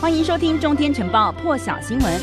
[0.00, 2.20] 欢迎收听《中天晨报》破晓新闻。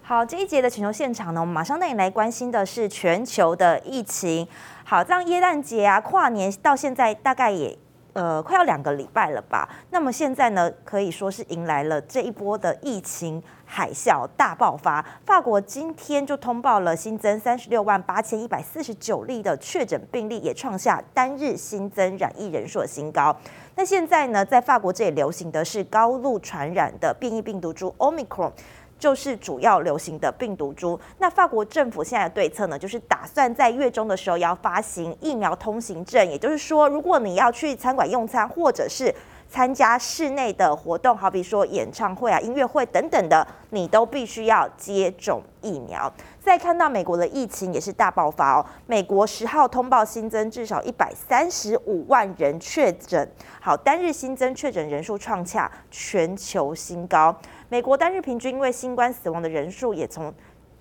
[0.00, 4.46] 好，这一节的全球现场呢，我们马上带你来关心的是全球的疫情。
[4.84, 7.76] 好，这样耶诞节啊，跨年到现在大概也。
[8.18, 9.68] 呃，快要两个礼拜了吧？
[9.92, 15.00] 那么现在呢，可以说是迎来了这一波的疫情海啸大爆发。
[15.24, 23.36] 法国今天就通报了新增三十六万八千一百四十九例的确诊病例，也创下单日新增染疫人数的新高。
[23.76, 28.50] 那现在呢，在法国这里流行的是高度传染的变异病毒株 Omicron。
[28.98, 30.98] 就是主要流行的病毒株。
[31.18, 39.14] 那法国政府现在的对策呢，就是打算在月中的时候要发行疫苗通行证，也就是说，如果你要去餐馆用餐，或者是
[39.48, 46.12] 参加室内的活动，好比说演唱会啊、音乐会等等的，你都必须要接种疫苗。
[46.38, 53.26] 再看到美国的疫情也是大爆发哦，美国十号通报新增至少一百三十五万人确诊，
[53.60, 57.34] 好，单日新增确诊人数创下全球新高。
[57.70, 60.32] 美国单日平均因为新冠死亡的人数也从，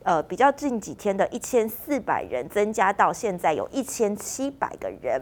[0.03, 5.21] 呃，比较近几天的一千四百人增加到现在有一千七百个人，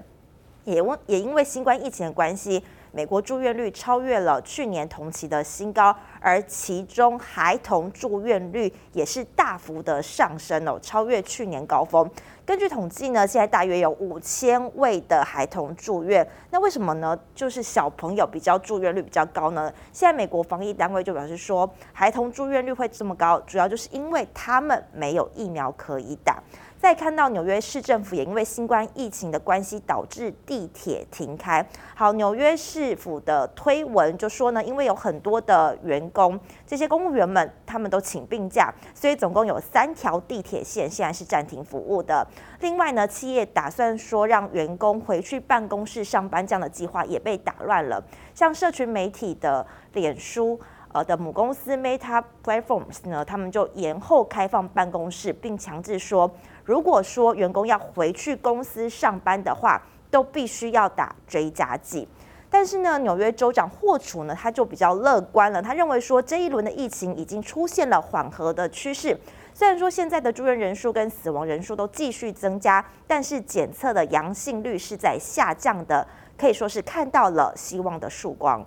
[0.63, 12.07] 也问也因为新冠疫情的关系，美国住院率超越了去年同期的新高，而其中孩童住院率也是大幅的上升哦，超越去年高峰。
[12.45, 16.25] 根据统计呢，现在大约有五千位的孩童住院。
[16.51, 17.17] 那为什么呢？
[17.33, 19.73] 就是小朋友比较住院率比较高呢？
[19.91, 26.39] 现在美国防疫单位就表示说，孩童住院率会这么高，主要就是因为他们没有疫苗可以打。
[26.77, 31.65] 再看到纽约市政府也因为新冠疫情的关系，导致地铁停开。
[31.95, 42.27] 好，纽约市府的推文就说呢，因为有很多的员工，这些公务员们他们都请病假，所以总共有三条地铁线现在是暂停服务的。
[42.59, 48.03] 另外呢，企业打算说让员工回去办公室上班这样的计划也被打乱了。
[48.33, 50.59] 像社群媒体的脸书
[50.93, 56.31] 呃的母公司 Meta Platforms 呢，他们就延后开放办公室，并强制说。
[56.63, 59.79] 如果说员工要回去公司上班的话，
[60.09, 62.07] 都必须要打追加剂。
[62.55, 65.61] 但是呢，纽约州长霍楚呢，他就比较乐观了。
[65.61, 69.17] 他认为说，这一轮的疫情已经出现了缓和的趋势。
[69.53, 76.07] 虽然说现在的住院人数跟死亡人数都继续增加，但是检测的阳性率是在下降的，
[76.37, 78.65] 可以说是看到了希望的曙光。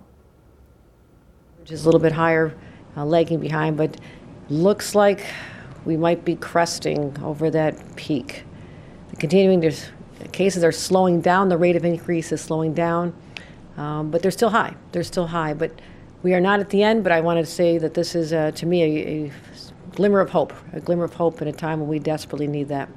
[1.65, 2.51] Just a little bit higher,
[2.95, 3.93] lagging behind, but
[4.51, 5.23] looks like.
[5.85, 8.43] we might be cresting over that peak.
[9.09, 9.61] The continuing
[10.31, 13.13] cases are slowing down, the rate of increase is slowing down,
[13.79, 14.75] um, but they're still high.
[14.91, 15.71] They're still high, but
[16.21, 17.03] we are not at the end.
[17.03, 19.31] But I wanted to say that this is, uh, to me, a, a
[19.95, 22.89] glimmer of hope, a glimmer of hope in a time when we desperately need that.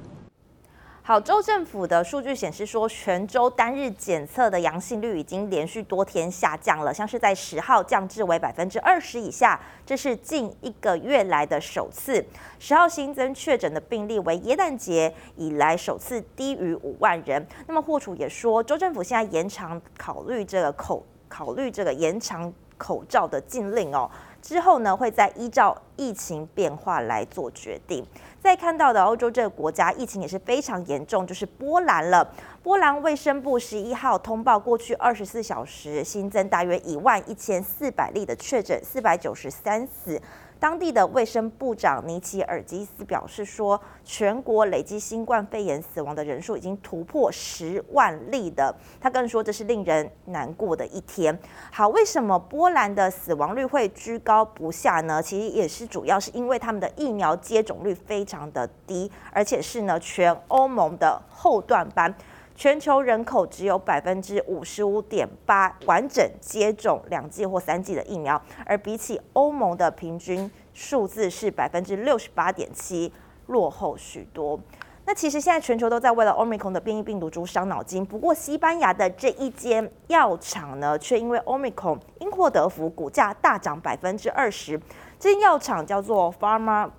[1.05, 12.25] 好，州政府的数据显示说，全州单日检测的阳性率已经连续多天下降了，像是在十号降至为百分之二十以下，这是近一个月来的首次。
[12.57, 17.45] 十号新增确诊的病例为耶诞节以来首次低于五万人。
[17.67, 24.09] 那么霍楚也说，州政府现在延长考虑这个口考虑这个延长口罩的禁令哦，
[24.43, 28.05] 之后呢会再依照疫情变化来做决定。
[28.41, 32.29] 再看到的欧洲这个国家疫情也是非常严重，就是波兰了。
[32.61, 40.21] 波兰卫生部十一号通报，过去二十四小时新增大约一万一千四百例的确诊，四百九十三死。
[40.59, 48.73] 当地的卫生部长尼奇尔基斯表示说，全国累计新冠肺炎死亡的人数已经突破十万例的。
[49.01, 51.37] 他更说，这是令人难过的一天。
[51.71, 55.21] 好，为什么波兰的死亡率会居高不下呢？
[55.21, 62.13] 其实也是主要是因为他们的疫苗接种率非常的低，而且是呢全欧盟的后段班。
[62.55, 73.11] 全球人口只有百分之五十五点八完整接种两剂或三剂的疫苗，而比起欧盟的平均数字是百分之六十八点七，
[73.47, 74.59] 落后许多。
[75.05, 84.79] 那其实现在全球都在为了 Omicron 的变异病毒株伤脑筋，不过西班牙的这一间药厂呢，却因为 Omicron 因祸得福，股价大涨百分之二十。
[85.19, 86.89] 这间药厂叫做 Pharma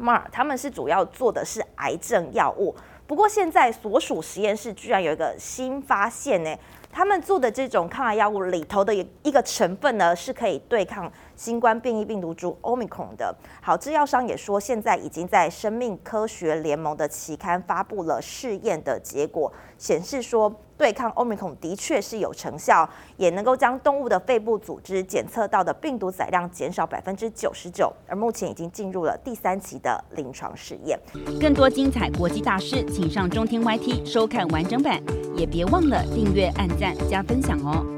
[0.00, 2.74] Mar，他们是主要做的是癌症药物。
[3.06, 6.56] 不过现在所属实验室居然有一个新发现呢，
[6.94, 8.94] 他们做的这种抗癌药物里头的
[9.24, 13.34] 一个成分呢，是可以对抗新冠变异病毒株 Omicron 的。
[13.60, 30.96] 好，制药商也说，现在已经在生命科学联盟的期刊发布了试验的结果，显示说对抗 Omicron 的确是有成效，也能够将动物的肺部组织检测到的病毒载量减少百分之九十九，而目前已经进入了第三期的临床试验。
[31.40, 35.02] 更多精彩国际大师，请上中天 YT 收看完整版，
[35.36, 37.93] 也别忘了订阅、按赞、加分享哦。